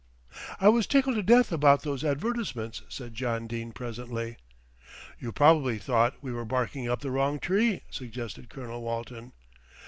"I 0.59 0.67
was 0.67 0.87
tickled 0.87 1.15
to 1.17 1.21
death 1.21 1.51
about 1.51 1.83
those 1.83 2.03
advertisements," 2.03 2.81
said 2.89 3.13
John 3.13 3.45
Dene 3.45 3.71
presently. 3.71 4.35
"You 5.19 5.31
probably 5.31 5.77
thought 5.77 6.15
we 6.23 6.33
were 6.33 6.43
barking 6.43 6.89
up 6.89 7.01
the 7.01 7.11
wrong 7.11 7.37
tree," 7.39 7.83
suggested 7.91 8.49
Colonel 8.49 8.81
Walton. 8.81 9.33